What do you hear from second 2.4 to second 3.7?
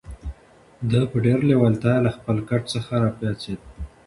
کټ څخه را پاڅېد.